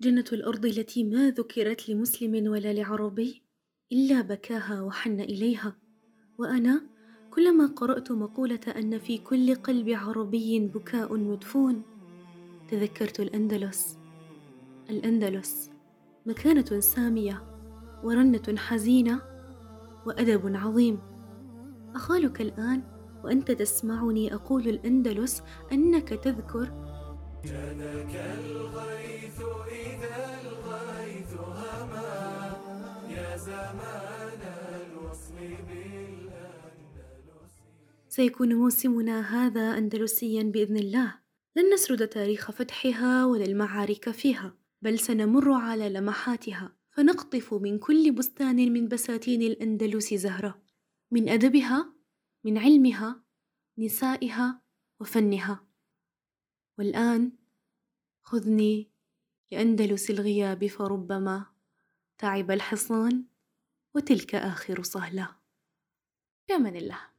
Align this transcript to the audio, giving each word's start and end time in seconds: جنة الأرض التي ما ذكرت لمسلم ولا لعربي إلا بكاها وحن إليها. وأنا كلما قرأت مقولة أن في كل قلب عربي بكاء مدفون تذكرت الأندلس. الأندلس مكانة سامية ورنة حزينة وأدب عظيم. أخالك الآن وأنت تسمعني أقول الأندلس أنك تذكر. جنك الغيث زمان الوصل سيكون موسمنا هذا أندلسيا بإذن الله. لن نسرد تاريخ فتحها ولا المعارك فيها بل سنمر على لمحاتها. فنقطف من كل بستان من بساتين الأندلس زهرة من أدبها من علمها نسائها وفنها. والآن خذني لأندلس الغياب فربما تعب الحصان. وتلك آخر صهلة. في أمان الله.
جنة 0.00 0.24
الأرض 0.32 0.66
التي 0.66 1.04
ما 1.04 1.30
ذكرت 1.30 1.88
لمسلم 1.88 2.50
ولا 2.50 2.72
لعربي 2.72 3.42
إلا 3.92 4.20
بكاها 4.20 4.82
وحن 4.82 5.20
إليها. 5.20 5.76
وأنا 6.38 6.82
كلما 7.30 7.66
قرأت 7.66 8.12
مقولة 8.12 8.60
أن 8.76 8.98
في 8.98 9.18
كل 9.18 9.54
قلب 9.54 9.88
عربي 9.88 10.60
بكاء 10.60 11.16
مدفون 11.16 11.82
تذكرت 12.70 13.20
الأندلس. 13.20 13.98
الأندلس 14.90 15.70
مكانة 16.26 16.80
سامية 16.80 17.42
ورنة 18.04 18.56
حزينة 18.56 19.20
وأدب 20.06 20.56
عظيم. 20.56 20.98
أخالك 21.94 22.40
الآن 22.40 22.82
وأنت 23.24 23.52
تسمعني 23.52 24.34
أقول 24.34 24.68
الأندلس 24.68 25.42
أنك 25.72 26.08
تذكر. 26.08 26.88
جنك 27.44 28.14
الغيث 28.44 29.27
زمان 33.48 34.40
الوصل 34.82 35.34
سيكون 38.08 38.54
موسمنا 38.54 39.20
هذا 39.20 39.78
أندلسيا 39.78 40.42
بإذن 40.42 40.76
الله. 40.76 41.18
لن 41.56 41.74
نسرد 41.74 42.08
تاريخ 42.08 42.50
فتحها 42.50 43.24
ولا 43.24 43.44
المعارك 43.44 44.10
فيها 44.10 44.54
بل 44.82 44.98
سنمر 44.98 45.52
على 45.52 45.88
لمحاتها. 45.88 46.76
فنقطف 46.90 47.54
من 47.54 47.78
كل 47.78 48.12
بستان 48.12 48.72
من 48.72 48.88
بساتين 48.88 49.42
الأندلس 49.42 50.14
زهرة 50.14 50.62
من 51.10 51.28
أدبها 51.28 51.92
من 52.44 52.58
علمها 52.58 53.24
نسائها 53.78 54.62
وفنها. 55.00 55.64
والآن 56.78 57.32
خذني 58.22 58.90
لأندلس 59.52 60.10
الغياب 60.10 60.66
فربما 60.66 61.46
تعب 62.18 62.50
الحصان. 62.50 63.37
وتلك 63.98 64.34
آخر 64.34 64.82
صهلة. 64.82 65.28
في 66.46 66.54
أمان 66.54 66.76
الله. 66.76 67.17